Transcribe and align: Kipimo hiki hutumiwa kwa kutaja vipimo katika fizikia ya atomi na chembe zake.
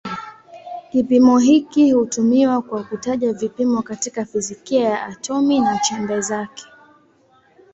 Kipimo 0.91 1.37
hiki 1.39 1.91
hutumiwa 1.91 2.61
kwa 2.61 2.83
kutaja 2.83 3.33
vipimo 3.33 3.81
katika 3.81 4.25
fizikia 4.25 4.89
ya 4.89 5.03
atomi 5.05 5.59
na 5.59 5.77
chembe 5.79 6.21
zake. 6.21 6.63